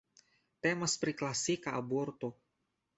Temas 0.67 0.97
pri 1.03 1.15
klasika 1.21 1.77
aborto. 1.85 2.35